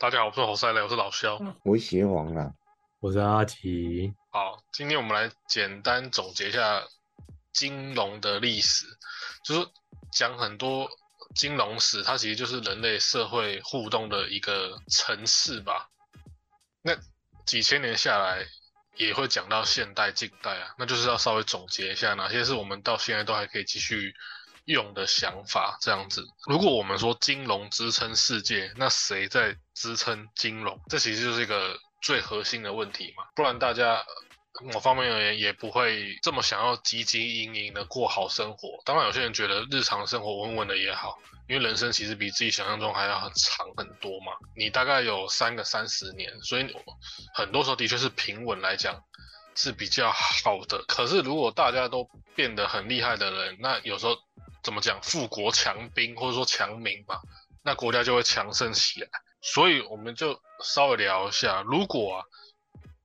[0.00, 1.40] 大家好，我是侯赛雷，我是老肖。
[1.64, 2.52] 我是邪王啊，
[3.00, 4.14] 我是阿奇。
[4.30, 6.84] 好，今天我们来简单总结一下
[7.52, 8.86] 金融的历史，
[9.44, 9.68] 就是
[10.12, 10.88] 讲很多
[11.34, 15.88] 金融史，它其实就是人类社会互动的一个层次吧。
[16.80, 16.96] 那
[17.44, 18.46] 几千年下来，
[18.94, 24.14] 也会讲到现代、近代啊，那就是要稍微总结一下哪些是我们到现在都还可以继续。
[24.64, 30.80] 用的想法这样子，如果我们说金融支撑世界，那谁在支撑金融？
[30.88, 33.24] 这其实就是一个最核心的问题嘛。
[33.34, 34.04] 不然大家
[34.72, 38.82] 某方面而言也不会这么想要汲汲营营的过好生活。
[38.84, 41.18] 当然，有些人觉得日常生活稳稳的也好，
[41.48, 44.32] 因为人生其实比自己想象中还要很长很多嘛。
[44.56, 46.66] 你大概有三个三十年，所以
[47.34, 49.00] 很多时候的确是平稳来讲
[49.54, 50.84] 是比较好的。
[50.88, 54.16] 可是如果大家都变得很厉害的人，那有时候。
[54.60, 55.00] 怎么讲？
[55.02, 57.22] 富国强兵或者说强民吧，
[57.62, 59.08] 那国家就会强盛起来。
[59.40, 62.24] 所以我们就稍微聊一下，如果啊，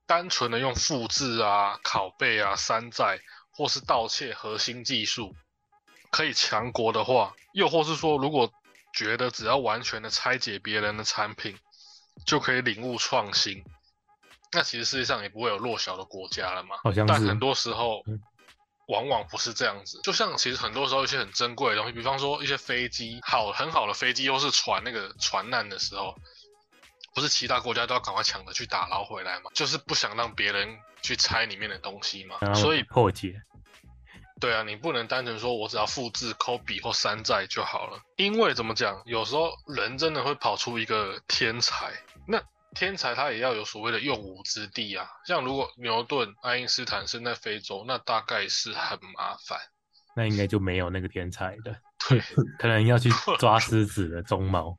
[0.06, 3.18] 单纯的用复制啊、拷贝啊、山寨
[3.50, 5.34] 或是盗窃核心技术
[6.10, 8.52] 可以强国的话，又或是说，如果
[8.92, 11.56] 觉得只要完全的拆解别人的产品
[12.26, 13.64] 就可以领悟创新，
[14.52, 16.76] 那其实世界上也不会有弱小的国家了嘛。
[16.82, 17.12] 好像是。
[17.12, 18.02] 但很多时候。
[18.88, 26.14] 往往不是这样子，就像其实很多时候一些很珍贵的东西，比方说一些飞机，好很好的飞机，又是船那个船难的时候，
[27.14, 29.50] 不是其他国家都要赶快抢着去打捞回来吗？
[29.54, 32.54] 就是不想让别人去拆里面的东西嘛。
[32.54, 33.34] 所以破解。
[34.40, 41.92] 对啊，你不能单纯说我只要复制、抠笔或山寨就好了，因为怎么讲，有时候人真的会跑出一个天才。
[42.26, 42.42] 那
[42.74, 49.58] 天才他也要有所谓的用武之地啊，像如果牛顿、爱因斯坦生在非洲，那大概是很麻烦，
[50.16, 52.20] 那应该就没有那个天才的，对，
[52.58, 53.08] 可能要去
[53.38, 54.76] 抓狮子的鬃毛。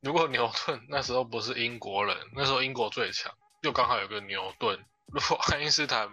[0.00, 4.78] 如果牛顿那时候不是英国人，那时候英国最强，又刚好有个牛顿。
[5.06, 6.08] 如果爱因斯坦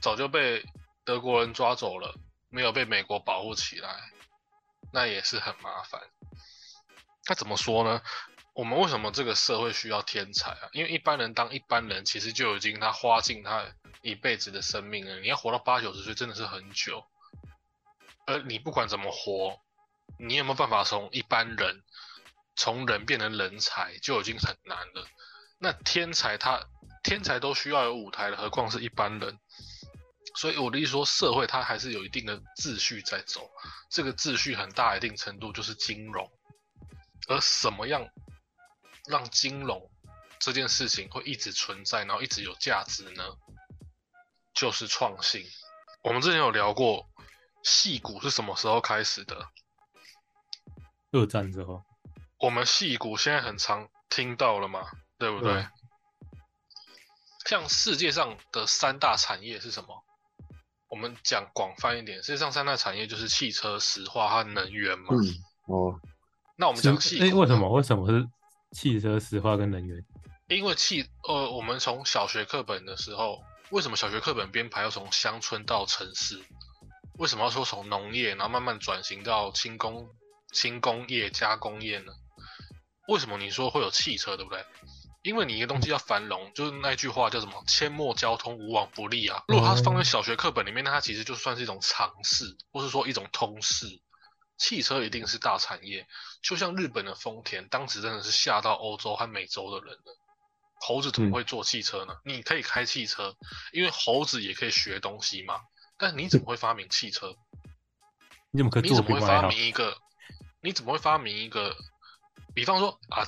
[0.00, 0.64] 早就被
[1.04, 2.14] 德国人抓走了，
[2.48, 3.88] 没有被美国保护起来，
[4.92, 6.00] 那也是很麻烦。
[7.28, 8.02] 那怎么说呢？
[8.54, 10.68] 我们为什么这个社会需要天才啊？
[10.72, 13.66] 因为一般人当一般人，其实就已经他花尽他
[14.02, 15.20] 一辈子的生命了。
[15.20, 17.02] 你要活到八九十岁，真的是很久。
[18.26, 19.58] 而你不管怎么活，
[20.18, 21.82] 你有没有办法从一般人
[22.54, 25.06] 从人变成人才，就已经很难了。
[25.58, 26.62] 那天才他
[27.02, 29.38] 天才都需要有舞台的，何况是一般人？
[30.36, 33.50] 所以我的意思说，社会它还是有一定的秩序在走。
[33.90, 36.30] 这个秩序很大一定程度就是金融，
[37.28, 38.06] 而什么样？
[39.06, 39.90] 让金融
[40.38, 43.22] 这件事情会一直存在，然后一直有价值呢？
[44.54, 45.44] 就是创新。
[46.02, 47.08] 我们之前有聊过，
[47.62, 49.48] 戏股是什么时候开始的？
[51.12, 51.82] 二战之后。
[52.38, 55.66] 我们戏股现在很常听到了嘛，对不对？
[57.46, 60.04] 像世界上的三大产业是什么？
[60.88, 65.06] 我们讲广泛一点，世界上三大产业就是汽车、石化和能源嘛。
[65.10, 65.18] 嗯。
[65.66, 66.00] 哦。
[66.56, 67.70] 那我们讲戏股，为什么？
[67.70, 68.28] 为什么是？
[68.72, 70.04] 汽车、石化跟能源，
[70.48, 76.42] 因为汽呃，我们从小学课本的时候，为什么小学课本编排要从乡村到城市？
[77.18, 80.08] 为什么要说从农业，然后慢慢转型到轻工、
[80.52, 82.12] 轻工业、加工业呢？
[83.08, 84.64] 为什么你说会有汽车，对不对？
[85.22, 89.44] 因为你一个东西要繁荣，就是那句话叫什么“阡陌交通，无往不利”啊。
[89.46, 93.86] 如果它放在小学课本里面，那它其实就算是一种常识，或是说一种通识。
[94.56, 96.06] 汽车一定是大产业，
[96.42, 100.16] 就像日本的丰田，当时真的是吓到欧洲和美洲的人了。
[100.80, 102.16] 猴子怎么会做汽车呢？
[102.24, 103.36] 你可以开汽车，
[103.72, 105.60] 因为猴子也可以学东西嘛。
[105.96, 107.36] 但你怎么会发明汽车？
[108.50, 108.82] 你怎么可以？
[108.82, 109.96] 你怎么会发明一个？
[110.60, 111.76] 你怎么会发明一个？
[112.54, 113.24] 比方说，阿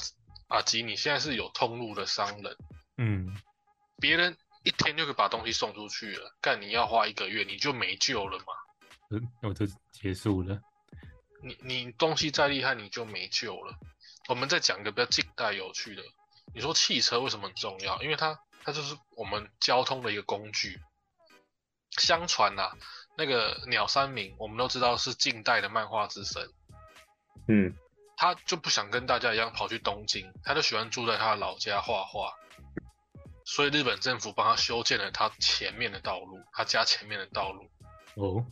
[0.49, 2.56] 阿吉，你现在是有通路的商人，
[2.99, 3.37] 嗯，
[4.01, 8.47] 别人一天就可以把东西送出去了，干你要花一个月，你就没救了嘛？
[9.11, 10.61] 嗯，我就结束了。
[11.44, 13.76] 你你东西再厉害，你就没救了。
[14.29, 16.02] 我们再讲一个比较近代有趣的，
[16.55, 18.02] 你说汽车为什么很重要？
[18.02, 20.81] 因为它它就是我们交通的一个工具。
[21.99, 22.73] 相传呐，
[23.17, 26.50] 那个鸟山明，我们都知道是近代的漫画之神。
[27.46, 27.76] 嗯，
[28.17, 32.32] 他就不想跟大家一样跑去东京，他就喜欢住在他的老家画画。
[33.44, 37.70] 所以日本政府帮他修建了他前面的道路，他家前面的道路。
[38.14, 38.44] 哦，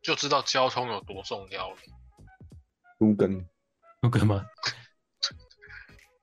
[0.00, 1.76] 就知道交通有多重要了。
[2.98, 3.48] 都根，
[4.00, 4.44] 都根吗？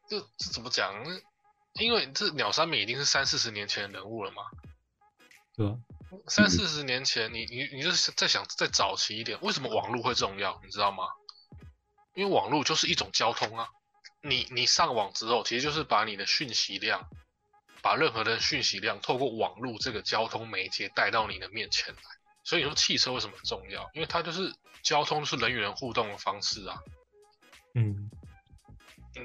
[0.07, 0.94] 这这怎么讲？
[1.74, 4.44] 因为这鸟山明已经是三四十年前的人物了嘛。
[5.56, 5.77] 对啊。
[6.27, 10.62] 三四十年前，你你你就是在想再早期一点，为什么网络会重要？
[10.63, 11.06] 你知道吗？
[12.13, 13.68] 因为网络就是一种交通啊。
[14.22, 17.10] 你你上网之后，其实就是把你的讯息量，
[17.81, 22.01] 把任何的讯息量透过网络这个交通媒介带到你的面前来。
[22.45, 23.89] 所以你说汽车为什么重要？
[23.94, 26.80] 因为它就是交通，就是人与人互动的方式啊。
[27.74, 28.09] 嗯，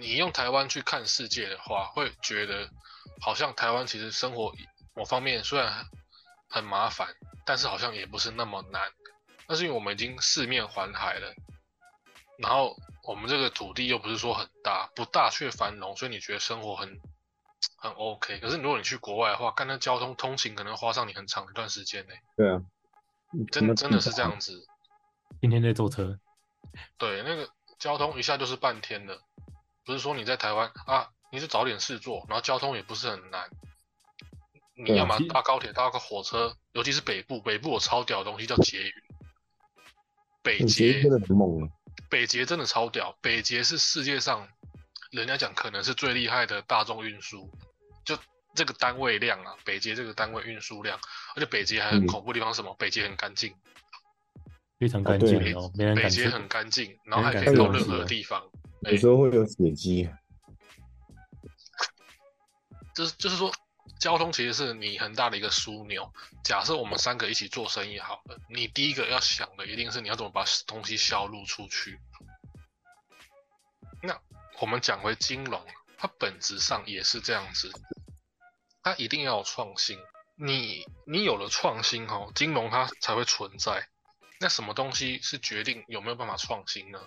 [0.00, 2.68] 你用台湾去看世界的话，会觉得
[3.20, 4.52] 好像台湾其实生活
[4.94, 5.86] 某方面虽然很
[6.48, 7.14] 很麻烦，
[7.46, 8.90] 但是好像也不是那么难。
[9.46, 11.34] 那是因为我们已经四面环海了，
[12.38, 17.00] 然后我们这个土地又不是说很大，不大却繁荣，所以你觉得生活很
[17.76, 18.38] 很 OK。
[18.40, 22.60] 可是如果你去国外的话，干那交通通勤可能花上你很长一段时间呢、对啊，
[23.50, 24.66] 真真的是这样子。
[25.40, 26.18] 今天在坐车，
[26.98, 27.48] 对，那个
[27.78, 29.20] 交通一下就是半天的，
[29.84, 33.48] 不是说你在台湾啊，你是找点事做，然后交通也不是很难。
[34.74, 38.92] 你要么搭高铁，搭个火车，尤其是北部，北部有超屌的东西叫捷运。
[40.42, 41.68] 北捷捷真的很猛啊！
[42.08, 44.48] 北捷真的超屌，北捷是世界上
[45.10, 47.69] 人家讲可能是最厉害的大众运输，就
[48.54, 50.98] 这个单位量啊，北捷这个单位运输量，
[51.36, 52.74] 而且北捷还很嗯恐怖的地方是什么？
[52.78, 53.54] 北捷很干净，
[54.78, 56.24] 非常干净北哦，没人敢吃。
[56.24, 58.42] 北捷很干净，然后还可以到任何地方。
[58.84, 60.08] 哎有时候会有血迹，
[62.96, 63.52] 就是就是说，
[64.00, 66.10] 交通其实是你很大的一个枢纽。
[66.42, 71.98] 假设我们三个一起做生意好了，你第一个要想的一定是你要怎么把东西销路出去。
[74.02, 74.18] 那
[74.60, 75.62] 我们讲回金融，
[75.98, 77.70] 它本质上也是这样子，
[78.82, 79.98] 它一定要有创新。
[80.36, 83.88] 你你有了创新哦，金融它才会存在。
[84.38, 86.98] 那什么东西是决定有没有办法创新呢？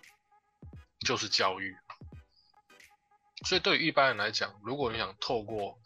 [1.06, 1.76] 就是教育。
[3.46, 5.80] 所以对于一般人来讲，如果你想透过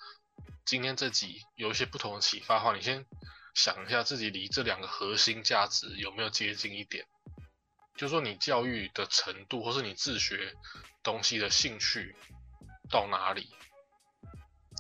[0.65, 3.05] 今天这集有一些不同的启发的话，你先
[3.55, 7.05] 想一下自己离这两个核心价值有没有接近一点。
[7.95, 10.53] 就是说你教育的程度，或是你自学
[11.01, 12.15] 东西的兴趣
[12.89, 13.49] 到哪里？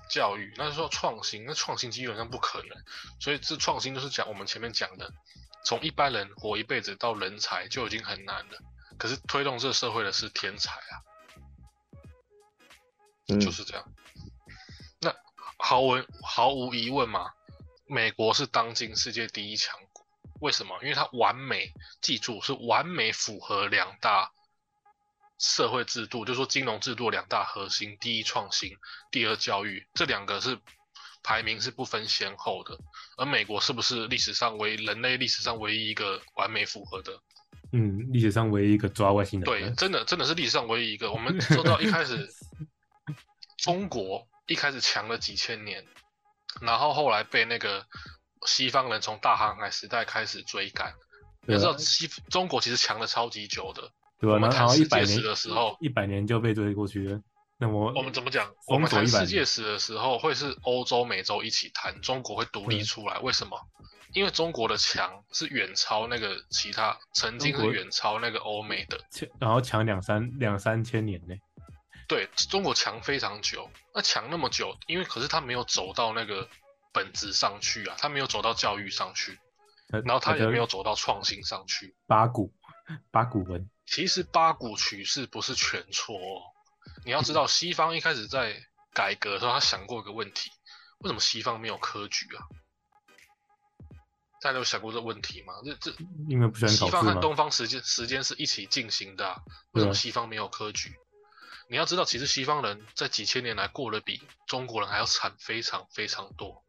[0.09, 2.77] 教育，那说创新，那创新基本上不可能。
[3.19, 5.11] 所以这创新就是讲我们前面讲的，
[5.63, 8.57] 从一般人活一辈子到人才就已经很难了。
[8.97, 10.93] 可是推动这社会的是天才啊。
[13.27, 13.83] 嗯，就是这样。
[14.99, 15.13] 那
[15.57, 17.31] 毫无毫无疑问嘛，
[17.85, 20.05] 美国是当今世界第一强国。
[20.39, 20.77] 为什么？
[20.81, 24.31] 因为它完美，记住是完美符合两大
[25.39, 28.75] 社会制度，就是说金融制度两大核心：第一创新，
[29.11, 30.57] 第二教育，这两个是
[31.23, 32.77] 排名是不分先后的。
[33.17, 37.19] 而美国是不是历史上唯人类历史上唯一一个完美符合的？
[37.73, 41.11] 嗯，历史上唯一一个抓外星人对，真的真的是历史上唯一一个。
[41.11, 42.27] 我们说到一开始，
[43.59, 45.85] 中国一开始强了几千年，
[46.61, 47.85] 然后后来被那个
[48.45, 50.93] 西方人从大航海时代开始追赶。
[51.45, 53.91] 你要知道西中国其实强了超级久的。
[54.19, 54.35] 对吧？
[54.35, 57.21] 我们谈世界史一百年的时候，一百年就被追过去了。
[57.59, 58.51] 那我我们怎么讲？
[58.67, 63.17] 我们谈世界史的时候，会是欧洲、美洲一起谈，中国会独立嗯出来。
[63.19, 63.59] 为什么？
[64.13, 68.97] 因为中国的强是远超那个其他，曾经是远超那个欧美的。
[69.39, 71.35] 然后强两三两三千年呢。
[72.07, 76.47] 对中国强非常久，那强那么久，因为可是他没有走到那个
[76.93, 79.37] 本质上去啊，他没有走到教育上去，
[79.89, 81.93] 然然后他也没有走到创新上去。
[82.07, 82.53] 八股
[83.11, 86.41] 八股文，其实八股取士不是全错哦，
[87.05, 88.55] 你要知道，西方一开始在
[88.93, 90.49] 改革的时候，他想过一个问题：
[90.99, 92.47] 为什么西方没有科举啊？
[94.39, 95.53] 大家有想过这个问题吗？
[95.65, 95.91] 这这
[96.29, 97.15] 因为不喜欢西方和。
[97.19, 100.93] 东方时间时间是一起进行的啊、为什么西方没有科举？
[101.69, 106.63] 你要知道，其实西方人在几千年来过得比中国人还要惨非常非常多。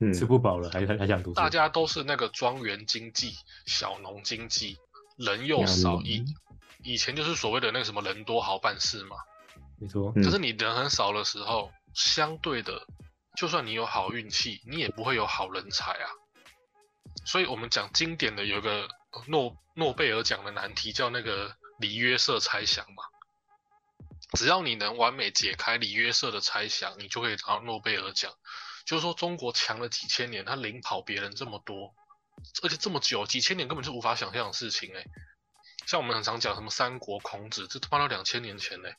[0.00, 1.50] 嗯，吃不饱了，还还还想读书大。
[1.50, 3.32] 家都是那个庄园经济、
[3.66, 4.78] 小农经济，
[5.18, 6.24] 人又少，农以
[6.82, 9.16] 以前就是所谓的那个什么人多好办事嘛。
[9.78, 12.86] 没错，嗯可是你人很少的时候，相对的，
[13.36, 16.10] 就算你有好运气，你也不会有好人才啊。
[17.24, 18.88] 所以我们讲经典的有个
[19.26, 23.02] 诺诺贝尔奖的难题，叫那个里约瑟猜想嘛。
[24.36, 28.32] 只要你能完美解开里约瑟的猜想，你就可以拿到诺贝尔奖。
[28.84, 31.94] 就是说，中国强了几千年，他领跑别人这么多，
[32.62, 35.04] 而且这么久，几千年根本就无法想象的事情哎、
[35.86, 38.96] 像我们很常讲什么三国、孔子，这他妈都两千年前嘞、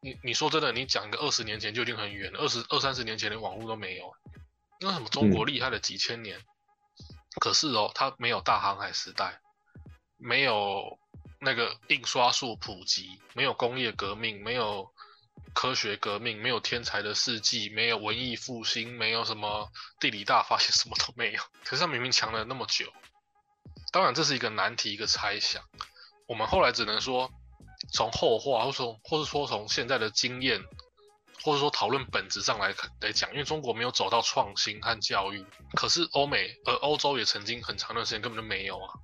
[0.00, 4.14] 你你说真的，你讲个二十年前就已经很远了，二十二三十年前连网络都没有。
[4.80, 6.40] 那什么中国厉害了几千年，
[7.40, 9.40] 可是哦，它没有大航海时代，
[10.16, 10.98] 没有
[11.40, 14.92] 那个印刷术普及，没有工业革命，没有
[15.54, 19.70] 科学革命，没有天才的事迹，没有文艺复兴，没有什么
[20.00, 21.42] 地理大发现，什么都没有。
[21.64, 22.92] 可是他明明强了那么久，
[23.92, 25.62] 当然这是一个难题，一个猜想。
[26.26, 27.30] 我们后来只能说，
[27.92, 30.62] 从后话，或者说或是说从现在的经验，
[31.42, 38.94] 或者说讨论本质上来来讲，因为中国没有走到创新和教育，可是欧美呃欧洲也曾经很长的时间根本就没有啊。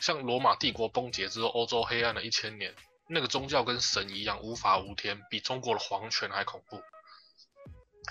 [0.00, 2.74] 像罗马帝国崩解之后，欧洲黑暗了一千年，
[3.12, 6.80] 那个宗教跟神一样无法无天，比中国的皇权还恐怖。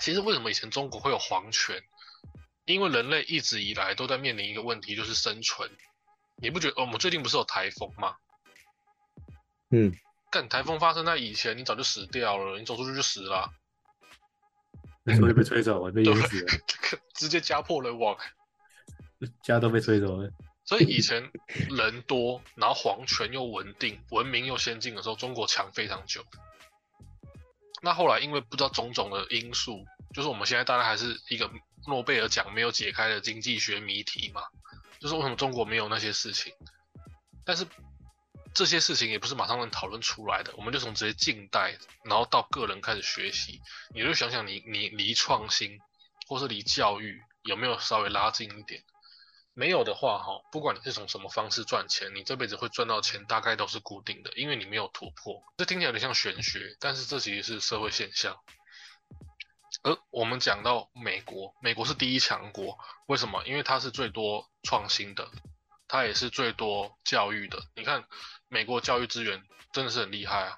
[0.00, 1.82] 其实为什么以前中国会有皇权？
[2.66, 5.70] 因为人类一直以来都在面临一个问题，就是生存。
[6.36, 8.14] 你不觉得我们最近不是有台风吗？
[9.70, 9.92] 嗯，
[10.30, 13.50] 干台风发生在以前，你早就死掉了，你走出去就死了，
[15.02, 16.52] 那时候就被吹走了，被对淹死了，
[17.16, 18.16] 直接家破人亡。
[19.42, 20.30] 家都被吹走了。
[20.70, 21.32] 所以以前
[21.68, 26.24] 人多，然后皇权又稳定，文明又先进的时候，中国强非常久。
[27.82, 29.84] 那后来因为不知道种种的因素，
[30.14, 31.50] 就是我们现在大概还是一个
[31.88, 34.42] 诺贝尔奖没有解开的经济学谜题嘛，
[35.00, 36.54] 就是为什么中国没有那些事情？
[37.44, 37.66] 但是
[38.54, 43.60] 这些事情也不是马上能讨论出来的，我们就从直接近代，然后到个人开始学习，
[43.92, 45.80] 你就想想你你离创新
[46.28, 48.80] 或是离教育有没有稍微拉近一点？
[49.60, 55.42] 没有的话，哈，不管你是从什么方式赚钱，你这辈子会赚到钱，大概都是固定的，因为你没有突破。
[55.58, 58.34] 这听起来有点像玄学，但是这其实是社会现象。
[59.82, 63.44] 而我们讲到美国，美国是第一强国，为什么？
[63.44, 65.28] 因为它是最多创新的，
[65.86, 67.62] 它也是最多教育的。
[67.76, 68.02] 你看，
[68.48, 69.42] 美国教育资源
[69.74, 70.56] 真的是很厉害啊。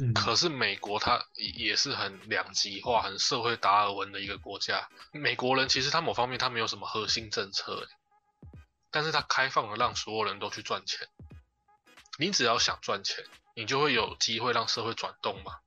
[0.00, 4.88] 嗯，可是美国它也是很两极化、很社会达尔文的一个国家。
[5.12, 7.97] 美国人其实他某方面他没有什么核心政策，欸
[8.90, 11.08] 但是它开放了让所有人都去赚钱。
[12.18, 15.58] 你只要想赚钱，你就会有机会让社会转动嘛。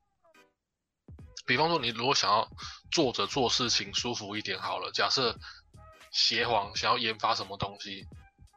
[1.46, 2.50] 比方说，你如果想要
[2.92, 5.38] 坐着做事情舒服一点好了，假设
[6.12, 8.06] 邪皇想要研发什么东西，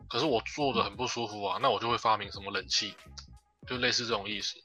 [0.09, 2.97] 可是我坐着很不舒服啊，那我就会发明什么冷气，
[3.66, 4.56] 就类似这种意思。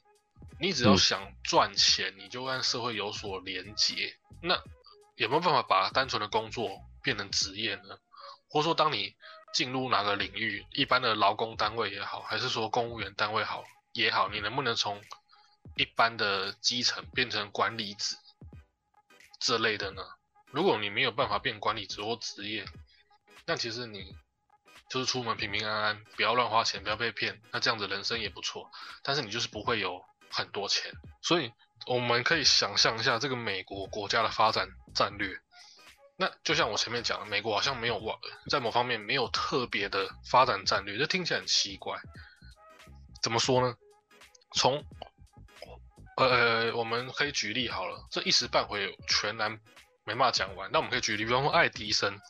[0.60, 4.16] 你只要嗯想赚钱，你就跟社会有所连结。
[4.42, 4.60] 那
[5.14, 7.98] 有没有办法把单纯的工作变成职业呢？
[8.48, 9.16] 或者说，当你
[9.52, 15.00] 进入哪个领域，一般的劳工单位也好，还是说公务员单位好也好，你能不能从
[15.76, 18.16] 一般的基层变成管理职
[19.38, 20.02] 这类的呢？
[20.50, 22.64] 如果你没有办法变管理职或职业，
[23.46, 24.14] 那其实你
[24.88, 28.70] 就是出门平平安安，不要乱花钱，不要被骗，那这样子人生也不错。
[29.02, 30.92] 但是你就是不会有很多钱，
[31.22, 31.52] 所以
[31.86, 35.40] 我们可以想象一下这个美国国家的发展战略。
[36.20, 38.18] 那就像我前面讲的，美国好像没有往
[38.50, 41.98] 在某方面没有特别的发展战略，这听起来很奇怪。
[43.22, 43.74] 怎么说呢？
[44.54, 44.84] 从
[46.18, 49.58] 呃，我们可以举例好了，这一时半会全然
[50.04, 50.70] 没办法讲完。
[50.70, 52.20] 那我们可以举例，比方说爱迪生，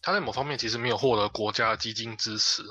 [0.00, 2.62] 他在某方面其实没有获得国家基金支持，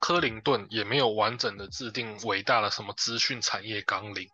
[0.00, 4.28] 克林顿也没有完整的制定伟大的什么资讯产业纲领。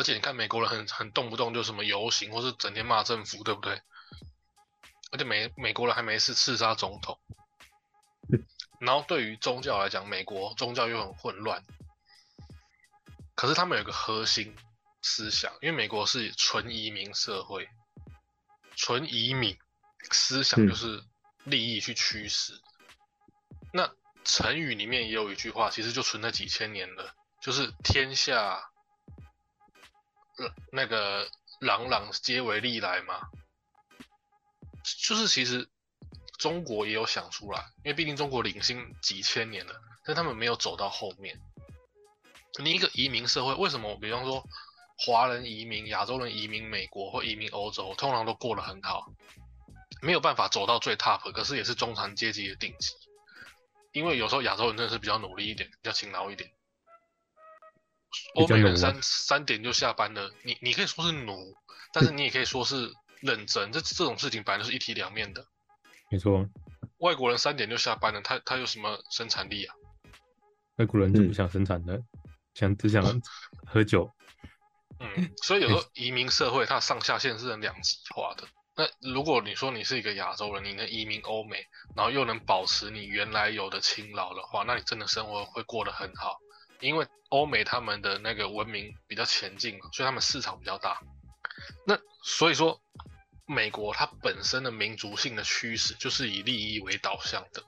[0.00, 3.82] 而且你看，美国人很很动不动就什么游行，或是整天骂政府，对不对？
[5.12, 7.20] 而且美美国人还没事刺杀总统。
[8.80, 11.62] 然后对于宗教来讲，美国宗教又很混乱。
[13.34, 14.56] 可是他们有个核心
[15.02, 17.68] 思想，因为美国是纯移民社会，
[18.76, 19.58] 纯移民
[20.10, 21.04] 思想就是
[21.44, 22.58] 利益去驱使。
[23.70, 23.92] 那
[24.24, 28.69] 成语里面也有一句话，其实就存在几千年了，就是天下。
[30.72, 31.28] 那个
[31.60, 33.20] 朗朗皆为利来嘛，
[35.06, 35.68] 就是其实
[36.38, 41.38] 中国也有想出来，因为毕竟中国领先几千年了，但他们没有走到后面。
[42.62, 43.96] 你一个移民社会，为什么？
[44.00, 44.44] 比方说
[44.98, 49.12] 华人移民、亚洲人移民美国或移民欧洲，通常都过得很好，
[50.02, 52.94] 没有办法走到最 top，可是也是中产阶级的顶级。
[53.92, 56.50] 因为有时候亚洲人真的是比较努力一点，比较勤劳一点。
[58.34, 61.54] 欧美人三三点就下班了，你你可以说是奴，
[61.92, 63.70] 但是你也可以说是认真。
[63.72, 65.46] 这这种事情本来就是一体两面的。
[66.10, 66.48] 没错，
[66.98, 69.74] 外国人三点就下班了，他他有什么生产力啊？
[70.76, 72.02] 外国人就不想生产的，
[72.54, 73.04] 想只想
[73.66, 74.10] 喝酒。
[74.98, 78.44] 嗯，所以有时候移民社会它上下限是很两极化的。
[78.76, 81.64] 那如果你说你是一个亚洲人，你能移民欧美，
[81.96, 86.38] 然后又能保持你原来有的勤劳的话，那你真的生活会过得很好。
[86.80, 91.00] 因为欧美他们的那个文明比较前进嘛，所以他们市场比较大。
[91.86, 92.80] 那所以说，
[93.46, 97.62] 美国它本身的民族性的驱使就是以利益为导向的。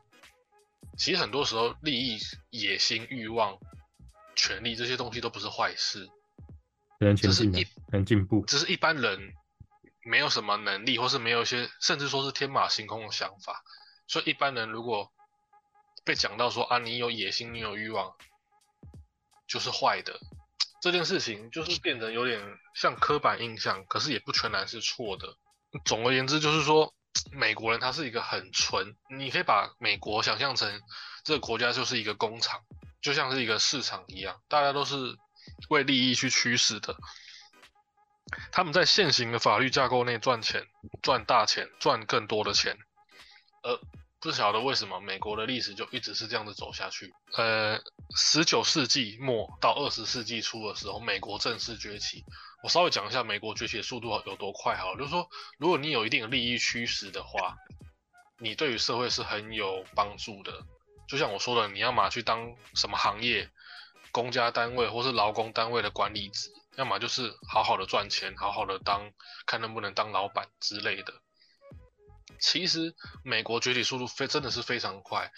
[0.99, 2.19] 其实很多时候，利益、
[2.51, 3.59] 野心、欲望、
[4.35, 6.09] 权力这些东西都不是坏事，
[6.99, 8.45] 能前进只是一，能进步。
[8.47, 9.33] 只是一般人
[10.05, 13.63] 没有什么能力，或是没有一些，甚至说是天马行空的想法。
[14.07, 15.13] 所以一般人如果
[16.05, 18.15] 被讲到说啊，你有野心，你有欲望。
[19.53, 20.19] 就是坏的。
[20.81, 22.41] 这件事情就是变得有点
[22.75, 25.37] 像刻板印象，可是也不全然是错的。
[25.85, 26.95] 总而言之，就是说
[27.31, 30.81] 美国人他是一个很纯，你可以把美国想象成
[31.23, 32.63] 这个国家就是一个工厂，
[33.03, 34.97] 就像是一个市场一样，大家都是
[35.69, 36.97] 为利益去驱使的。
[38.51, 40.67] 他们在现行的法律架构内赚钱，
[41.03, 42.79] 赚大钱，赚更多的钱，
[43.63, 43.79] 而。
[44.23, 47.13] 不晓得为什么美国的历史就一直是这样子走下去。
[47.37, 47.77] 呃，
[48.15, 52.25] 十九世纪末到二十世纪初的时候，美国正式崛起。
[52.63, 57.57] 我稍微讲一下美国崛起的速度有多快哈，就是说，如果你有一定的利益驱使的话，
[58.39, 60.53] 你对于社会是很有帮助的。
[61.09, 63.51] 就像我说的，你要么去当什么行业，
[64.13, 69.11] 公家单位或是劳工单位的管理职，要么就是好好的赚钱，好好的当，
[69.47, 71.13] 看能不能当老板之类的。
[72.41, 75.31] 其实美国崛起速度非真的是非常快，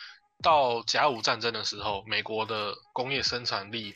[0.42, 3.94] 到甲午战争的时候，美国的工业生产力，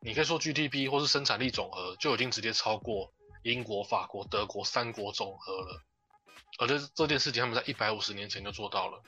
[0.00, 3.12] 你可以说 GDP 或是生产力总和就已经直接超过
[3.42, 5.82] 英国、法国、德国三国总和了。
[6.58, 9.02] 而这这件事情他们在一百五十年前就做到了，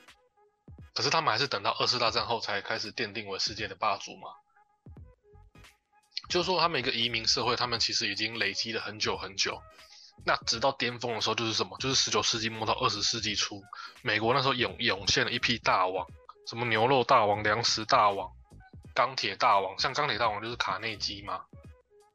[0.93, 4.29] 可是他们还是等到二次大战后才开始奠定为世界的霸主嘛。
[6.27, 9.61] 就是说，他们一个移民社会，他们其实已经累积了很久很久。
[10.23, 11.77] 那直到巅峰的时候就是什么？
[11.77, 13.63] 就是十九世纪末到二十世纪初，
[14.01, 16.07] 美国那时候涌涌现了一批大王，
[16.47, 18.31] 什么牛肉大王、粮食大王、
[18.93, 21.45] 钢铁大王，像钢铁大王就是卡内基嘛，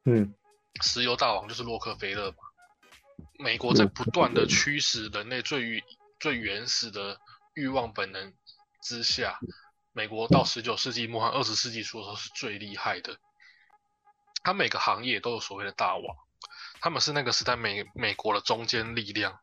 [0.04, 0.34] 嗯，
[0.80, 2.38] 石油大王就是洛克菲勒嘛。
[3.38, 5.84] 美国在不断的驱使人类最
[6.18, 7.20] 最原始的
[7.54, 8.34] 欲望本能
[8.82, 9.38] 之下，
[9.92, 13.18] 美国到十九世纪末和二十世纪初的时候是最厉害的，
[14.42, 16.16] 它每个行业都有所谓的大王。
[16.80, 19.38] 他们是那个时代美美国的中坚力量，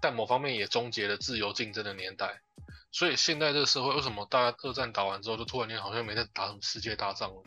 [0.00, 2.40] 但某方面也终结了自由竞争的年代。
[2.90, 7.42] 所以现在这个社会为什么大家二战打完之后就突然间好像没在打什么世界大战了？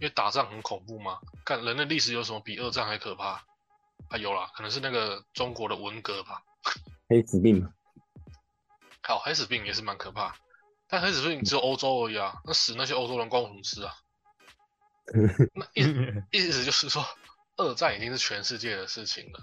[0.00, 1.20] 因为打仗很恐怖吗？
[1.44, 3.44] 看人类历史有什么比二战还可怕？
[4.08, 6.42] 啊有啦，可能是那个中国的文革吧，
[7.08, 7.70] 黑死病嘛。
[9.02, 10.34] 好，黑死病也是蛮可怕，
[10.88, 13.94] 但黑死病只有欧洲而已啊，那死那些欧洲人关我什么事啊？
[15.54, 15.84] 那意
[16.32, 17.04] 意思就是说。
[17.56, 19.40] 二战已经是全世界的事情了。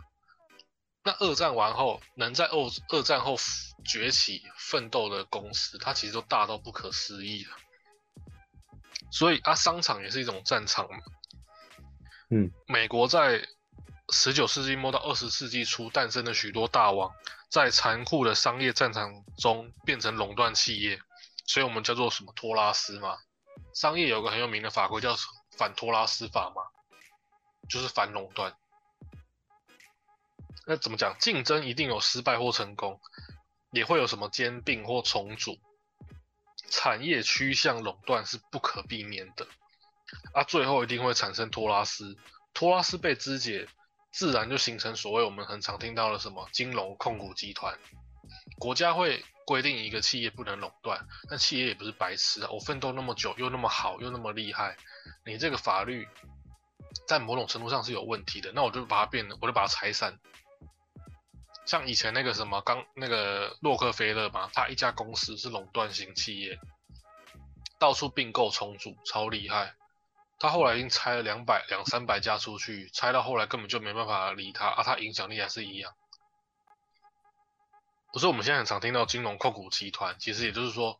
[1.04, 2.58] 那二战完后，能在二
[2.90, 3.36] 二战后
[3.84, 7.52] 崛起奋斗的公司，它其实都大到不可思议了。
[9.12, 11.00] 所以啊，商场也是一种战场嘛。
[12.30, 13.46] 嗯，美国在
[14.10, 17.12] 十九世纪末到二十世纪初诞生的许多大王，
[17.50, 21.00] 在残酷的商业战场中变成垄断企业，
[21.46, 23.18] 所以我们叫做什么托拉斯嘛。
[23.76, 25.16] 商业有个很有名的法规叫
[25.58, 26.64] 反托拉斯法嘛。
[27.70, 28.56] 就是反垄断，
[30.68, 31.18] 那怎么讲？
[31.18, 33.00] 竞争一定有失败或成功，
[33.72, 35.58] 也会有什么兼并或重组，
[36.70, 39.48] 产业趋向垄断是不可避免的，
[40.34, 42.18] 啊，最后一定会产生托拉斯，
[42.54, 43.68] 托拉斯被肢解，
[44.12, 47.80] 自然就形成所谓我们很常听到的什么金融控股集团，
[48.60, 54.78] 国家会规定一个企业不能垄断，但企业也不是白痴啊，我奋斗那么久，又那么好，又那么厉害，
[55.26, 56.08] 你这个法律。
[57.08, 60.20] 在某种程度上是有问题的，那我就把它变，我就把它拆散。
[61.66, 66.60] 像以前那个什么刚那个洛克菲勒嘛，他一家公司是垄断型企业，
[67.80, 69.76] 到处并购重组，超厉害。
[70.40, 75.94] 他后来已经拆了两百两三百家出去，拆到后来根本就没办法理他啊，他影响力还是一样。
[78.12, 81.00] 不是我们现在很常听到金融控股集团，其实也就是说，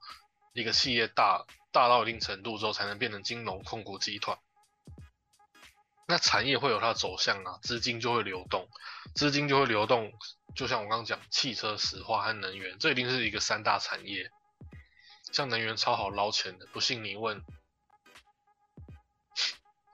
[0.54, 4.40] 一个企业大大到一定程度之后，才能变成金融控股集团。
[6.14, 8.70] 那产业会有它的走向啊，资金就会流动，
[9.16, 10.14] 资金就会流动，
[10.56, 14.30] 就像我刚刚讲，汽车、石化和能源，这一定是一个三大产业。
[15.32, 17.42] 像能源超好捞钱的，不信你问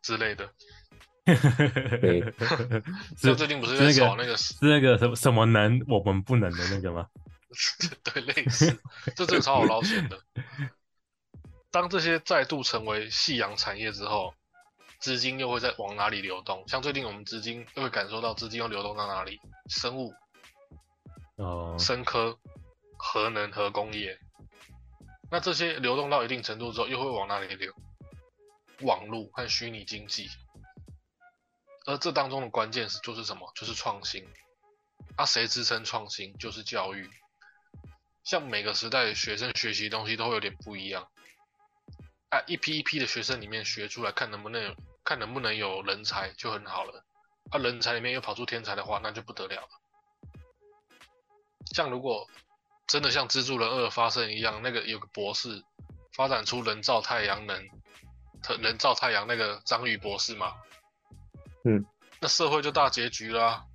[0.03, 0.51] 之类的。
[3.17, 7.08] 就最近不是在炒那个是那个什么什么能我们不能的那个吗？
[8.03, 8.77] 对，类似，
[9.15, 10.21] 这真的超好捞钱的。
[11.71, 14.34] 当这些再度成为夕阳产业之后。
[14.99, 16.67] 资金又会在往哪里流动？
[16.67, 19.39] 像最近我们资金又会感受到资金又流动到哪里？
[19.69, 20.13] 生物、
[21.38, 22.38] 哦，生科、
[22.97, 24.19] 核能、核工业。
[25.31, 27.73] 那这些流动到一定程度之后，又会往哪里流？
[28.81, 30.29] 网络和虚拟经济。
[31.85, 33.51] 而这当中的关键是就是什么？
[33.55, 34.27] 就是创新。
[35.15, 36.38] 啊，谁支撑创新？
[36.38, 37.09] 就是教育。
[38.23, 41.09] 像每个时代学生学习东西都会有点不一样。
[42.30, 44.76] 啊，一批一批的学生里面学出来，看能不能。
[45.02, 47.04] 看能不能有人才就很好了，
[47.50, 49.70] 啊，人才里面又跑出天才的话，那就不得了了。
[51.74, 52.28] 像如果
[52.86, 55.63] 真的像蜘蛛人二发生一样，那个有个博士
[56.13, 57.68] 发展出人造太阳能，
[58.44, 60.54] 特人造太阳那个章鱼博士嘛，
[61.63, 61.84] 嗯，
[62.20, 63.65] 那社会就大结局啦、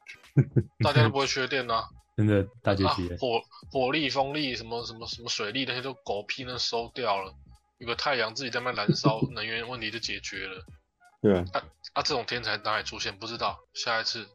[0.84, 7.34] 大家都不会缺电啦、 真的大结啊局了，火火力、风力、什么什么什么水力那些都狗屁那收掉了，
[7.84, 10.64] 有个太阳自己在那边燃烧，能源问题就解决了。
[11.20, 11.44] 对啊，
[11.92, 13.18] 啊，这种天才哪里出现？
[13.18, 14.26] 不知道，下一次，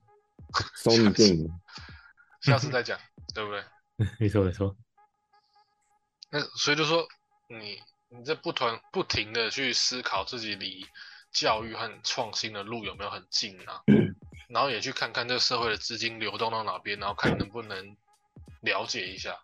[0.76, 1.50] 索尼电影，
[2.42, 3.00] 下次再讲，
[3.34, 3.64] 对不对？
[4.20, 4.76] 没错没错，
[6.32, 7.08] 那所以就说
[7.48, 10.86] 你你在不团不停的去思考自己离
[11.32, 13.82] 教育和创新的路有没有很近啊，
[14.48, 17.98] 然后也去看看这个社会的资金流动到哪边，然后看能不能
[18.62, 19.40] 了解一下，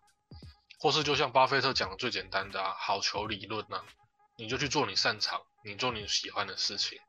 [0.79, 3.83] 或是就像巴菲特讲的最简单的啊，好球理论啊，
[4.37, 6.99] 你就去做你擅长，你做你喜欢的事情，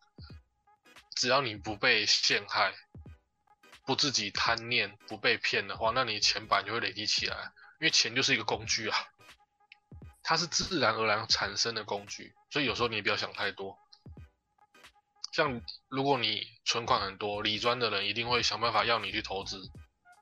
[1.15, 2.75] 只要你不被陷害，
[3.85, 7.53] 不自己贪念，不被骗的话，那你钱板就会累积起来。
[7.79, 8.97] 因为钱就是一个工具啊，
[10.23, 13.79] 它是自然而然产生的工具，所以有时候你也不要想太多。
[15.33, 19.61] 像如果你存款很多，理专的人一定会想办法要你去投资，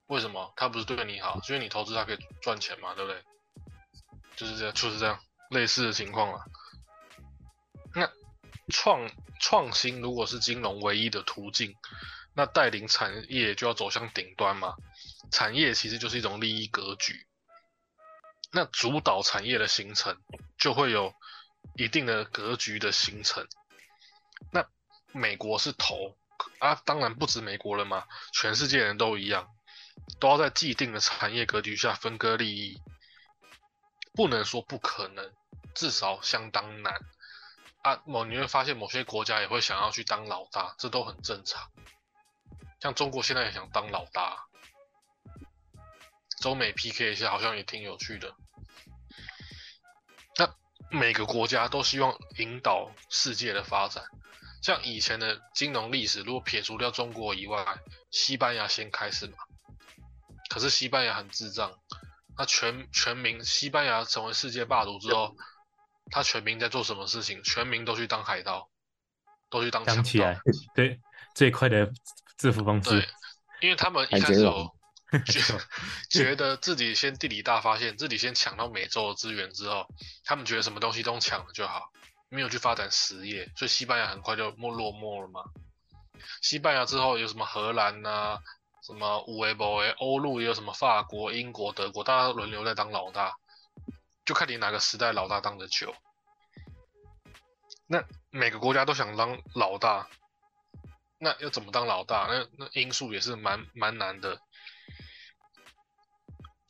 [0.06, 0.52] 为什么？
[0.56, 3.22] 他不是对你好，是因为你投资他可以赚钱嘛，对不对？
[4.36, 5.18] 就是这样，就是这样，
[5.50, 6.44] 类似的情况了。
[7.94, 8.10] 那
[8.72, 11.74] 创创新如果是金融唯一的途径，
[12.34, 14.74] 那带领产业就要走向顶端嘛。
[15.30, 17.26] 产业其实就是一种利益格局，
[18.52, 20.16] 那主导产业的形成
[20.58, 21.14] 就会有
[21.76, 23.46] 一定的格局的形成。
[24.52, 24.66] 那
[25.12, 26.16] 美国是头
[26.58, 29.48] 啊，当然不止美国人嘛，全世界人都一样，
[30.20, 32.80] 都要在既定的产业格局下分割利益，
[34.14, 35.32] 不能说不可能，
[35.74, 36.94] 至少相当难
[37.82, 38.00] 啊。
[38.06, 41.70] 某你会发现某些国家也会想要去当老大，这都很正常。
[42.80, 44.46] 像中国现在也想当老大。
[46.40, 48.34] 中美 PK 一下，好像也挺有趣的。
[50.36, 50.54] 那
[50.90, 54.04] 每个国家都希望引导世界的发展，
[54.62, 57.78] 像以前的金融历史，如果撇除掉中国以外，
[58.10, 59.38] 西班牙先开始嘛。
[60.50, 61.72] 可是西班牙很智障，
[62.36, 65.36] 那全全民西班牙成为世界霸主之后，
[66.10, 67.42] 他全民在做什么事情？
[67.42, 68.68] 全民都去当海盗，
[69.48, 70.38] 都去当强盗当起来，
[70.74, 71.00] 对，
[71.34, 71.90] 最快的
[72.36, 73.08] 致富方式对，，
[73.60, 74.68] 因为他们一开始有
[75.26, 75.40] 觉
[76.10, 79.86] 觉得自己先地理大发现，自己先抢到美洲的资源之后，
[80.24, 81.90] 他们觉得什么东西都抢了就好，
[82.28, 85.42] 没有去发展实业，所以西班牙很快就没落寞了嘛。
[86.42, 88.38] 西班牙之后有什么荷兰呐、
[88.84, 93.34] 什么五 A、博 A，，欧陆也有什么法国、英国、德国，大家轮流在当老大，
[94.26, 95.94] 就看你哪个时代老大当的久。
[97.86, 100.06] 那每个国家都想当老大，
[101.18, 102.26] 那要怎么当老大？
[102.28, 104.38] 那那因素也是蛮蛮难的。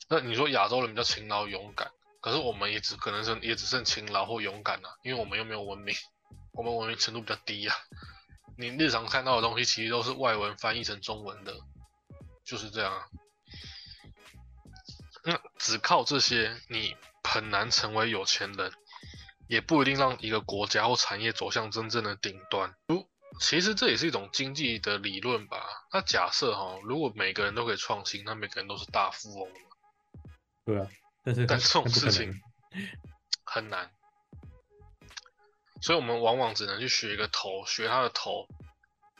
[0.07, 5.93] 那你说亚洲人比较勤劳勇敢，可是我们也只可能是也只剩勤劳或勇敢啊，因为我们又没有文明，
[6.53, 7.75] 我们文明程度比较低啊。
[8.57, 11.53] 你日常看到的东西其实都是外文翻译成中文的，
[12.45, 13.07] 就是这样啊。
[15.23, 18.71] 那只靠这些，你很难成为有钱人，
[19.47, 22.75] 也不一定让一个国家或产业走向真正的顶端。
[22.87, 23.09] 如
[23.41, 25.65] 其实这也是一种经济的理论吧。
[25.91, 29.51] 那假设哈，如果每个人都可以创新，那每个人都是大富翁
[30.63, 30.87] 对啊，
[31.23, 32.39] 但是但这种事情
[33.43, 33.91] 很难，
[35.81, 38.47] 所以我们往往只能去学一个头，学他的头，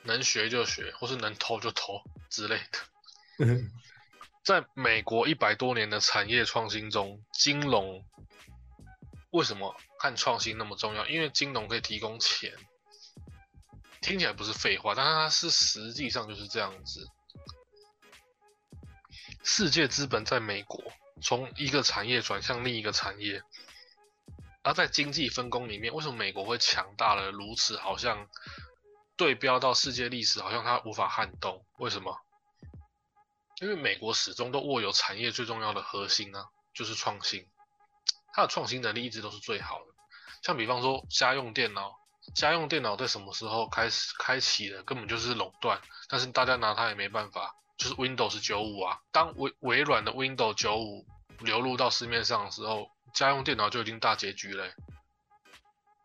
[0.04, 2.80] 能学就学，或是能偷就偷之类的。
[3.40, 3.72] 嗯
[4.44, 8.06] 在美国一百多年的产业创新中，金融
[9.32, 11.08] 为什么和创新那么重要？
[11.08, 12.54] 因为金融可以提供钱，
[14.02, 17.08] 听起来不是废话，但是它是实际上就是这样子。
[19.44, 20.80] 世界资本在美国
[21.22, 23.42] 从一个产业转向另一个产业，
[24.62, 27.78] 而在经济分工里面，为什么美国会强大了如此？
[27.78, 28.28] 好像
[29.16, 31.66] 对标到世界历史，好像它无法撼动。
[31.80, 32.25] 为什么？
[33.62, 37.48] 因为美国始终都握有产业最重要的核心啊，就是创新。
[38.34, 39.86] 它的创新能力一直都是最好的。
[40.44, 41.96] 像比方说家用电脑，
[42.34, 44.84] 家用电脑在什么时候开始开启的？
[44.84, 47.56] 根本就是垄断，但是大家拿它也没办法。
[47.78, 51.06] 就是 Windows 九五啊，当微微软的 Windows 九五
[51.40, 54.74] 流入到市面上的时候，家用电脑就已经大结局了欸、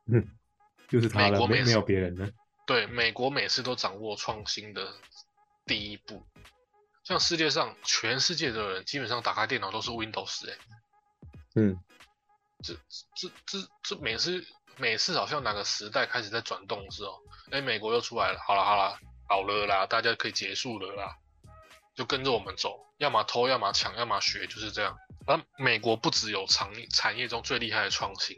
[0.88, 2.28] 就是美国美没没有别人了。
[2.66, 4.94] 对，美国每次都掌握创新的
[5.64, 6.26] 第一步。
[7.11, 10.57] 像世界上全世界的人，基本上打开电脑都是 Windows 哎、
[11.57, 11.77] 嗯，
[12.62, 12.73] 这
[13.16, 14.46] 这这这每次
[14.77, 17.20] 每次好像哪个时代开始在转动的时候，
[17.51, 18.96] 哎，美国又出来了，好了好了，
[19.29, 21.16] 好了啦，大家可以结束了啦，
[21.96, 24.96] 就跟着我们走，要么偷，要么抢，要么学，就是这样。
[25.27, 28.37] 而美国不只有产产业中最厉害的创新，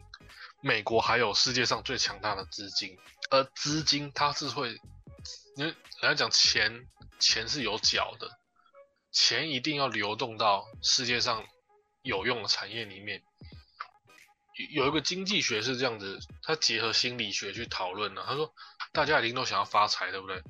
[0.63, 4.71] 美国还有世界上最强大的资金，而资金它是会，
[5.57, 6.87] 因为人家讲钱，
[7.21, 8.31] 钱是有脚的，
[9.12, 11.46] 钱一定要流动到世界上
[12.03, 13.22] 有用的产业里面。
[14.70, 18.25] 有一个经济学是这样子，它结合心理学去讨论的。
[18.25, 18.53] 他说，
[18.92, 20.42] 大家一定都想要发财，对不对？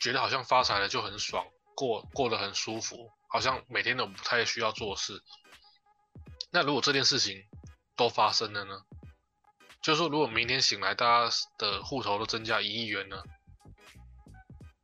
[0.00, 5.22] 觉得好像发财了就很爽，过过得很舒服，好像每天都不太需要做事。
[6.50, 7.44] 那如果这件事情
[7.96, 8.82] 都发生了呢？
[9.82, 13.22] 就是说，如果明天醒来，大家的户头都增加一亿元呢？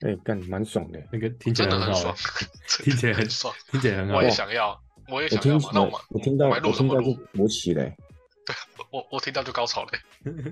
[0.04, 2.16] 哎，干蛮爽的，那个听起来很好， 爽，
[2.82, 4.16] 听起来很爽，听起来很好。
[4.16, 5.98] 我也想要，我也我听想要嘛。
[5.98, 7.08] 那我我听到听到就？
[7.32, 7.96] 勃起嘞，
[8.44, 8.54] 对
[8.90, 9.98] 我我听到就高潮嘞。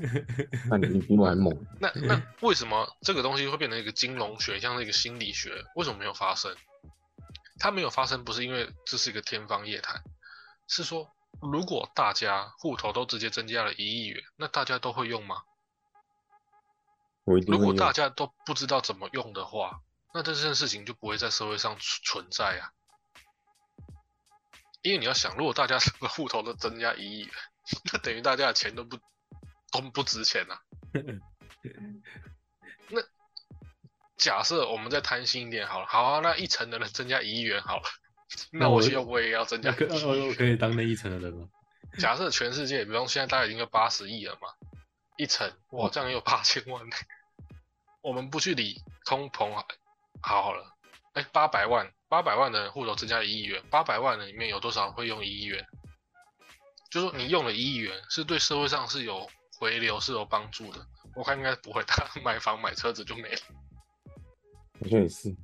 [0.71, 5.51] 那你你比我还猛，那那为什么这个东西会变成一个金融学，像是一个心理学？
[5.77, 6.51] 为什么没有发生？
[7.59, 10.03] 它没有发生，不是因为这是一个天方夜谭，
[10.67, 11.07] 是说
[11.43, 15.37] 如果大家户头都直接增加了一亿元，那大家都会用吗？
[17.33, 17.55] 我一定。
[17.55, 19.81] 如果大家都不知道怎么用的话，
[20.15, 22.71] 那这件事情就不会在社会上存存在啊。
[24.83, 27.31] 因为你要想，如果大家 的户头都增加一亿元，
[27.93, 28.99] 那等于大家的钱都不
[29.71, 30.61] 都不值钱啊。
[32.91, 33.01] 那
[34.17, 37.83] 假设我们再贪心一点好了，好啊，那一层的人增加一亿元好了，
[38.53, 41.49] 那我我需要我也要增加那可一亿哦我可以当那一层的人吗？
[41.99, 44.49] 假设全世界，比方现在大概已经有八十亿了嘛，
[45.17, 46.97] 一层哇，这样也有八千万呢。
[48.03, 49.65] 我们不去理通膨好
[50.21, 50.77] 好好了，
[51.15, 55.65] 哎，八百万，八百万的人户头增加一亿元，八百万人里面有多少人会用一亿元？
[56.91, 60.87] 就说你用了一亿元，是对社会上是有回流，是有帮助的。
[61.15, 63.41] 我看应该不会， 他买房买车子就没了。
[64.81, 65.35] 我觉得也是，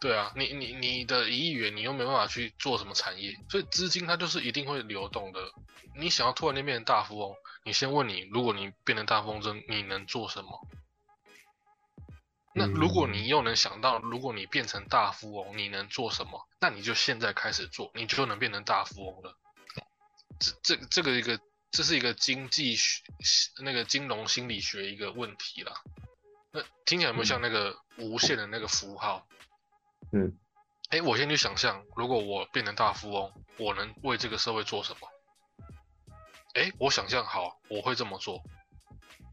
[0.00, 5.40] 对啊，你你你的一亿元，你又没办法去做什么产业，所以资金它就是一定会流动的。
[5.96, 10.68] 你想要突然间变成大富翁，你先问你，如果你变成大富翁，你能做什么？
[12.56, 16.48] 那如果你又能想到，如果你变成大富翁，你能做什么？
[16.60, 19.36] 那你就现在开始做，你就能变成大富翁了。
[20.38, 21.40] 这这这个一个，
[21.72, 23.02] 这是一个经济学
[23.58, 25.72] 那个金融心理学一个问题啦。
[26.52, 29.26] 那听起来有没有像那个无限的那个符号？
[30.12, 30.38] 嗯，
[30.90, 35.08] 哎，我先去想象，如果我变成大富翁，我能为这个社会做什么？
[36.54, 38.40] 哎，我想象好，我会这么做，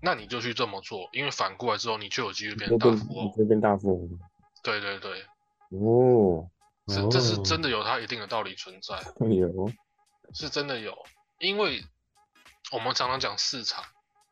[0.01, 3.31] 那你就去这么做，因为反过来之后，你就有机会变大富翁。
[3.37, 4.19] 就变大富翁
[4.63, 5.25] 对对对，
[5.69, 6.49] 哦，
[6.87, 7.69] 这这是真的。
[7.69, 9.71] 的有它一定的道理存在，有，
[10.33, 10.97] 是真的有，
[11.39, 11.83] 因为
[12.71, 13.83] 我们常常讲市场，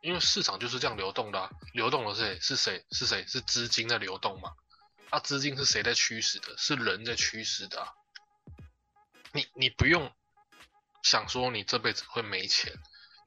[0.01, 2.39] 因为市场就是这样流动的、啊，流动的是谁？
[2.41, 2.85] 是谁？
[2.91, 3.25] 是谁？
[3.27, 4.53] 是资金在流动嘛？
[5.09, 6.55] 啊，资金是谁在驱使的？
[6.57, 7.87] 是人在驱使的、啊。
[9.31, 10.11] 你你不用
[11.03, 12.73] 想说你这辈子会没钱，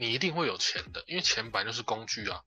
[0.03, 2.43] 你一定会有钱的，因为钱本来就是工具啊。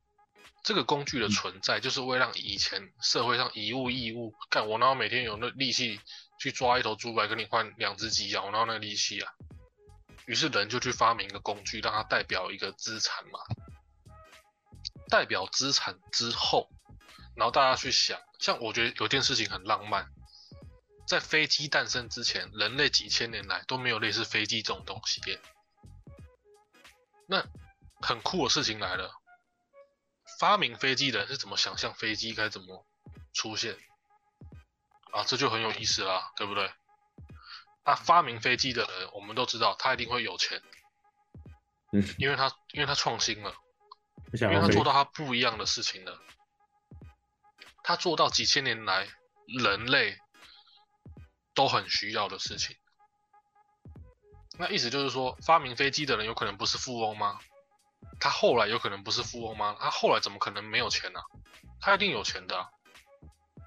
[0.62, 6.02] 这个工具的存在，就是为了让以前社会上以物易物，干我哪有每天有那力气
[6.38, 8.44] 去抓一头猪来跟你换两只鸡啊？
[8.44, 9.32] 我哪有那力气啊？
[10.26, 13.40] 于是人就去发明一个工具，让它代表一个资产嘛。
[15.08, 16.70] 代表资产之后，
[17.38, 20.10] 然后大家去想，像我觉得有件事情很浪漫，
[21.08, 25.40] 在飞机诞生之前，人类几千年来都没有类似飞机这种东西耶。
[27.28, 27.46] 那
[28.02, 29.12] 很酷的事情来了，
[30.40, 32.86] 发明飞机的人是怎么想象飞机该怎么
[33.34, 33.78] 出现？
[35.12, 36.72] 啊，这就很有意思啦，对不对？
[37.86, 40.62] 那发明飞机的人，我们都知道他一定会有钱，
[41.92, 43.56] 嗯，因为他因为他创新了。
[44.34, 46.20] 因为他做到他不一样的事情了，
[47.84, 49.08] 他做到几千年来
[49.48, 50.18] 人类
[51.54, 52.76] 都很需要的事情。
[54.58, 57.40] 那意思就是说，发明飞机的人有可能不是富翁吗？
[58.20, 59.76] 他后来有可能不是富翁吗？
[59.80, 61.20] 他后来怎么可能没有钱呢、
[61.82, 62.68] 他一定有钱的、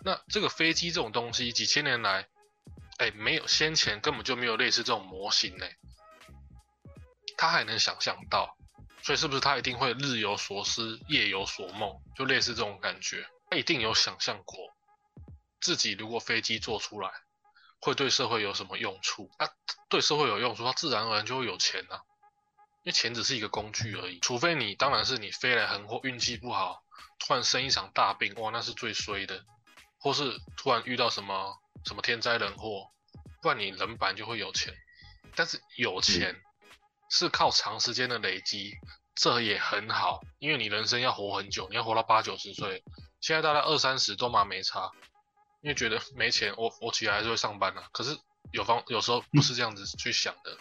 [0.04, 2.26] 那这个飞机这种东西，几千年来，
[2.98, 5.66] 哎，没有先前根本就没有类似这种模型呢、
[7.36, 8.56] 他还能想象到。
[9.00, 13.24] 所以是不是他一定会日有所思，夜有所梦，就类似这种感觉？
[13.48, 14.56] 他一定有想象过，
[15.60, 17.10] 自己如果飞机做出来，
[17.80, 19.30] 会对社会有什么用处？
[19.38, 19.48] 啊，
[19.88, 22.02] 对社会有用处，它自然而然就会有钱啊。
[22.84, 26.82] 因为钱只是一个工具而已，除非你当然是你飞来横祸，运气不好，
[27.18, 29.44] 突然生一场大病，哇，那是最衰的，
[29.98, 32.90] 或是突然遇到什么什么天灾人祸，
[33.42, 34.72] 不然你人本来就会有钱。
[35.34, 36.34] 但是有钱
[37.10, 38.72] 是靠长时间的累积，
[39.14, 42.82] 这也很好，因为你人生要活很久，你要活到八九十岁。
[43.20, 44.90] 现在大概二三十都嘛没差，
[45.60, 48.16] 因为觉得没钱，我我起来还是会上班的、可是
[48.52, 50.56] 有方有时候不是这样子去想的。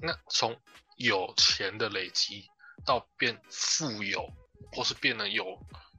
[0.00, 0.60] 那从
[0.96, 2.46] 有钱的累积
[2.84, 4.32] 到变富有，
[4.72, 5.58] 或是变得有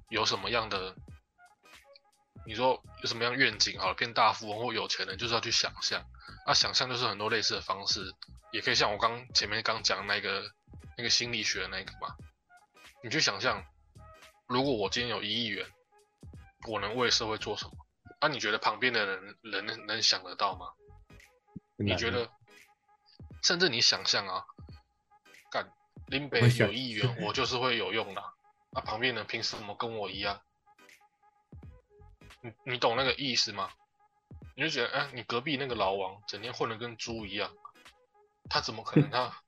[0.09, 0.95] 有什么样的，
[2.45, 6.05] 你说有什么样愿景好了，变大富翁或有钱人，就是要去想象。
[6.45, 8.13] 啊，想象就是很多类似的方式，
[8.51, 10.49] 也可以像我刚前面刚讲那个
[10.97, 12.15] 那个心理学的那个嘛，
[13.03, 13.63] 你去想象，
[14.47, 15.69] 如果我今天有一亿元，
[16.67, 17.71] 我能为社会做什么？
[18.19, 20.73] 啊，你觉得旁边的人人能能想得到吗？
[21.77, 22.29] 你觉得？
[23.41, 24.45] 甚至你想象啊，
[25.49, 25.71] 干
[26.07, 28.21] 林北有亿元，我就是会有用的。
[28.73, 30.41] 啊，旁边人凭什么跟我一样？
[32.41, 33.71] 你你懂那个意思吗？
[34.55, 37.49] 你就觉得，哎、你隔壁那个老王整天混的跟猪一样，
[38.49, 39.41] 他怎么可能 他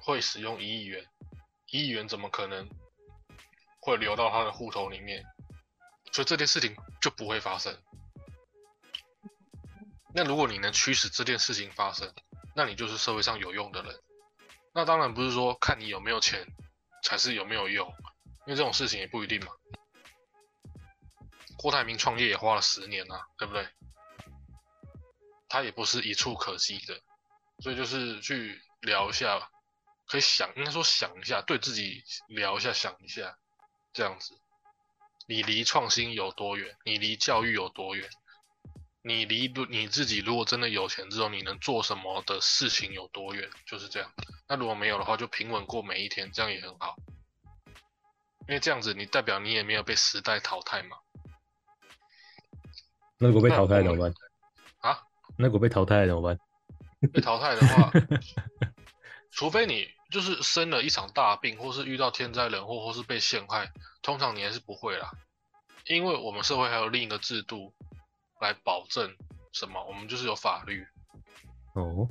[0.00, 1.06] 会使用一亿元？
[1.66, 2.66] 一亿元怎么可能
[3.80, 5.22] 会流到他的户头里面？
[6.16, 7.78] 所以这件事情就不会发生。
[10.14, 12.10] 那如果你能驱使这件事情发生，
[12.54, 14.00] 那你就是社会上有用的人。
[14.72, 16.46] 那当然不是说看你有没有钱
[17.02, 17.86] 才是有没有用，
[18.46, 19.52] 因为这种事情也不一定嘛。
[21.58, 23.68] 郭台铭创业也花了十年啊，对不对？
[25.50, 26.98] 他也不是一触可及的，
[27.58, 29.50] 所以就是去聊一下，
[30.06, 33.36] 可以想，应该说想一下，对自己聊一下，想一下，
[33.92, 34.32] 这样子，
[35.26, 36.76] 你离创新有多远？
[36.84, 38.08] 你离教育有多远？
[39.02, 43.48] 你离不你自己如果真的有钱之后，你能做什么的事情有多远？
[43.66, 44.10] 就是这样。
[44.48, 46.96] 那如果没有的话，就平稳过每一天，这样也很好。
[48.48, 50.96] 因为这样子，你代表你也没有被时代淘汰嘛。
[53.18, 54.14] 那如果被淘汰怎么办？
[54.78, 55.02] 啊，
[55.36, 56.38] 那如果被淘汰怎么办？
[57.12, 57.92] 被淘汰的话，
[59.30, 63.70] 除非你就是生了一场大病，或是遇到天灾人祸，或是被陷害，
[64.02, 65.10] 通常你还是不会啦。
[65.86, 67.74] 因为我们社会还有另一个制度
[68.40, 69.16] 来保证
[69.52, 69.84] 什么？
[69.84, 70.86] 我们就是有法律。
[71.74, 72.08] 哦，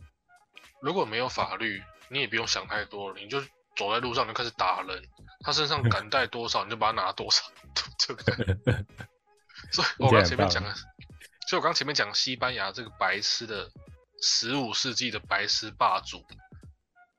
[0.81, 3.41] 如果没有法律，你也不用想太多了，你就
[3.75, 5.03] 走在路上你就开始打人，
[5.41, 7.43] 他身上 敢带多少，你就把他拿多少，
[8.07, 8.85] 对不对？
[9.71, 10.73] 所以我刚前面讲的，
[11.47, 13.69] 所以我刚前面讲西班牙这个白痴的
[14.21, 16.23] 十五世纪的白痴霸主，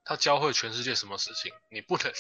[0.06, 1.52] 他教会全世界什么事情？
[1.68, 2.12] 你不能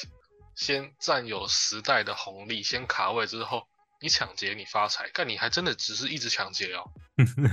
[0.56, 3.68] 先占有时代的红利，先卡位之后，
[4.00, 6.90] 你抢劫你发财，但你还真的只是一直抢劫哦，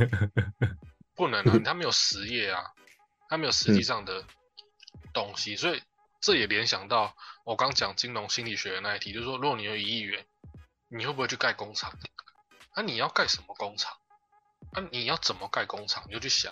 [1.15, 2.63] 不能啊，他没有实业啊，
[3.29, 4.25] 他没有实际上的
[5.13, 5.83] 东西，所以
[6.19, 7.15] 这也联想到
[7.45, 10.25] 我刚讲金融心理学的那一题，就是说，如果你有一亿元，
[10.89, 11.93] 你会不会去盖工厂？
[12.75, 13.95] 那、你要盖什么工厂？
[14.71, 16.03] 那、你要怎么盖工厂？
[16.07, 16.51] 你就去想，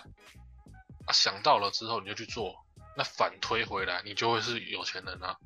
[1.06, 2.61] 啊，想到了之后你就去做，
[2.96, 5.36] 那反推回来，你就会是有钱人啊。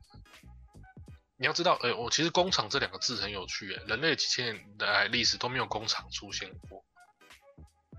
[1.38, 6.84] 你要知道，哎、我其实工厂这两个字很有趣，哎，人类几千年来历史都没有工厂出现过，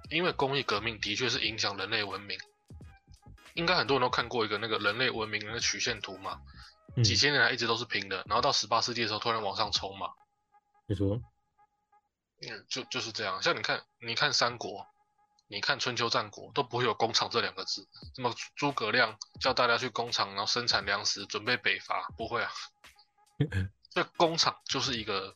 [0.09, 2.39] 因为工业革命的确是影响人类文明。
[3.53, 6.41] 应该很多人都看过一个那个人类文明的曲线图嘛，
[6.95, 10.09] 嗯几千年来一直都是平的，然后到十八世纪的时候突然往上冲嘛，
[10.87, 11.19] 你说
[12.41, 13.41] 嗯，就就是这样。
[13.41, 14.85] 像你看，你看三国，
[15.49, 17.87] 你看春秋战国，都不会有工厂这两个字。
[18.17, 22.51] 那么诸葛亮叫大家去工厂，然后生产粮食，准备北伐，不会啊。
[23.91, 25.35] 所以工厂就是一个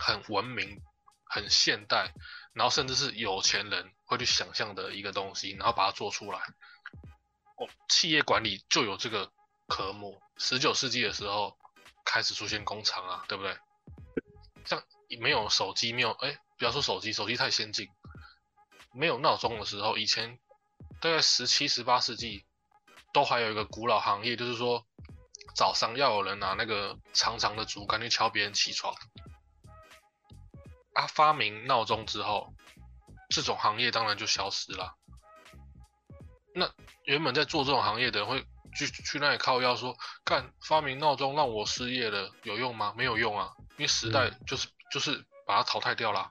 [0.00, 0.80] 很文明、
[1.24, 2.14] 很现代，
[2.54, 6.38] 然后甚至是有钱人会去想象的一个东西，然后把它做出来。
[7.56, 9.30] 哦，企业管理就有这个
[9.68, 10.20] 科目。
[10.38, 11.58] 十九世纪的时候
[12.06, 13.58] 开始出现工厂啊，对不对？
[14.64, 14.82] 像
[15.20, 17.86] 没有手机，没有哎，不要说手机，手机太先进。
[18.92, 20.38] 没有闹钟的时候，以前
[21.00, 22.44] 大概十七、十八世纪
[23.12, 24.86] 都还有一个古老行业，就是说
[25.54, 28.94] 早上要有人拿那个长长的竹竿去敲别人起床。
[30.94, 32.52] 啊，发明闹钟之后，
[33.28, 34.96] 这种行业当然就消失了。
[36.52, 36.68] 那
[37.04, 42.92] 原本在做这种行业的人会去去那里靠腰说，干发明闹钟让我失业了，有用吗？
[42.96, 46.30] 没有用啊，因为时代就是、就是把它淘汰掉啦。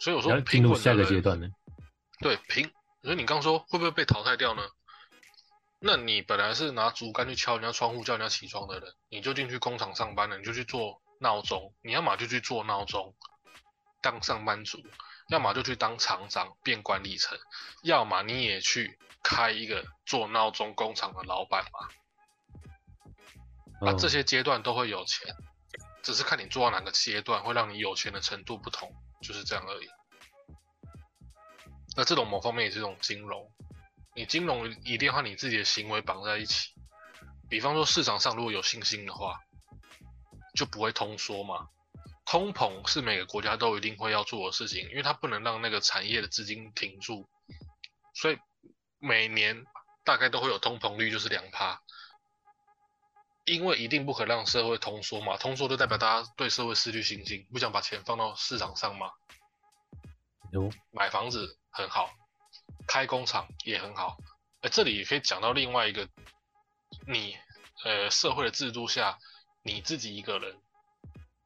[0.00, 1.48] 所以我说要进平入下一个阶段呢？
[2.20, 2.70] 对平，
[3.02, 4.62] 所以你刚说会不会被淘汰掉呢？
[5.80, 13.14] 那你本来是拿竹竿去敲人家窗户叫人家起床的人，你就进去工厂上班了，你就去做闹钟，你要么就去做闹钟，
[14.02, 14.78] 当上班族，
[15.28, 17.38] 要么就去当厂长变管理层，
[17.84, 23.88] 要么你也去开一个做闹钟工厂的老板嘛。
[23.88, 25.32] 啊，哦这些阶段都会有钱，
[26.02, 29.88] 只是看你做到哪个阶段会让你有钱的程度不同，就是这样而已。
[31.96, 33.50] 那这种某方面也是一种金融，
[34.14, 36.70] 你金融一定和你自己的行为绑在一起。
[37.48, 39.40] 比方说市场上如果有信心的话，
[40.54, 41.68] 就不会通缩嘛。
[42.24, 47.26] 通膨是每个国家都一定会要做的事情，因为它不能让那个产业的资金停住，
[48.14, 48.38] 所以
[48.98, 49.64] 每年
[50.04, 51.80] 大概都会有通膨率，就是两趴。
[53.48, 59.10] 因为一定不可让社会通缩嘛，通缩就代表大家对社会失去信心，不想把钱放到市场上嘛。
[60.52, 62.10] 有买房子很好，
[62.86, 64.16] 开工厂也很好。
[64.60, 66.08] 呃，这里也可以讲到另外一个，
[67.06, 67.36] 你
[67.84, 69.18] 呃社会的制度下，
[69.62, 70.56] 你自己一个人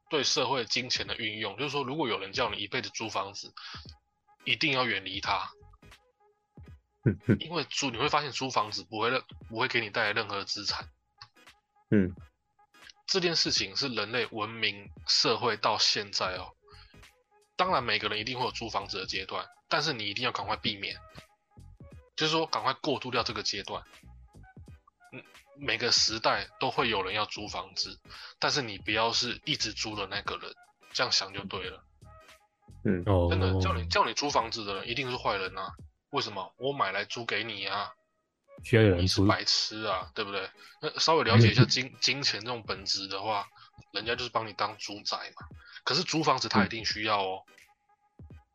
[0.08, 3.52] 对社会金钱的运用，就是说，如果有人叫你一辈子租房子，
[4.44, 5.50] 一定要远离他，
[7.38, 10.88] 因为租你会发现租房子不会任不会给你带来任何资产。
[11.92, 12.12] 嗯
[13.06, 16.56] 这件事情是人类文明社会到现在哦，
[17.56, 20.96] 当然每个人一定会有租房子的阶段，但是你一定要赶快避免，
[22.16, 23.82] 就是说赶快过渡掉这个阶段。
[25.12, 25.22] 嗯，
[25.58, 28.00] 每个时代都会有人要租房子，
[28.38, 30.54] 但是你不要是一直租的那个人，
[30.94, 31.84] 这样想就对了。
[32.84, 35.74] 嗯哦，真的叫你叫你租房子的人一定是坏人啊？
[36.10, 36.54] 为什么？
[36.56, 37.92] 我买来租给你啊，
[38.62, 40.48] 需要有人出，你是白痴啊，对不对？
[40.80, 43.46] 那稍微了解一下金 金钱这种本质的话，
[43.92, 45.46] 人家就是帮你当猪仔嘛。
[45.84, 47.42] 可是租房子他一定需要哦，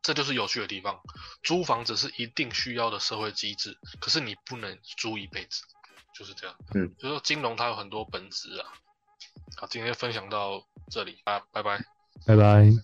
[0.02, 1.00] 这就是有趣的地方。
[1.42, 5.62] 租房子是一定需要的社会机制，可是你不能租一辈子，
[6.14, 6.56] 就是这样。
[6.74, 8.72] 嗯，就是说金融它有很多本质啊。
[9.56, 11.78] 好，今天分享到这里啊，拜拜。
[12.26, 12.62] 拜拜。
[12.62, 12.74] 诶